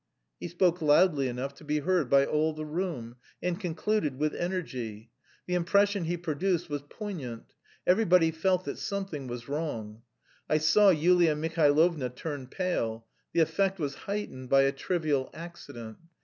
He 0.39 0.47
spoke 0.47 0.81
loudly 0.81 1.27
enough 1.27 1.53
to 1.57 1.63
be 1.63 1.81
heard 1.81 2.09
by 2.09 2.25
all 2.25 2.53
the 2.53 2.65
room, 2.65 3.17
and 3.39 3.59
concluded 3.59 4.17
with 4.17 4.33
energy. 4.33 5.11
The 5.45 5.53
impression 5.53 6.05
he 6.05 6.17
produced 6.17 6.71
was 6.71 6.81
poignant. 6.81 7.53
Everybody 7.85 8.31
felt 8.31 8.65
that 8.65 8.79
something 8.79 9.27
was 9.27 9.47
wrong. 9.47 10.01
I 10.49 10.57
saw 10.57 10.89
Yulia 10.89 11.35
Mihailovna 11.35 12.09
turn 12.15 12.47
pale. 12.47 13.05
The 13.33 13.41
effect 13.41 13.77
was 13.77 13.93
heightened 13.93 14.49
by 14.49 14.63
a 14.63 14.71
trivial 14.71 15.29
accident. 15.35 15.97